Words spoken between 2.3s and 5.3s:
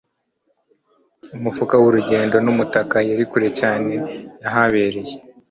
n'umutaka. yari kure cyane y'ahabereye